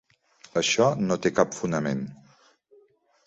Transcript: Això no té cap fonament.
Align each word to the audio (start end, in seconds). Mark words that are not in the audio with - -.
Això 0.61 0.87
no 1.03 1.17
té 1.25 1.31
cap 1.41 1.53
fonament. 1.57 2.03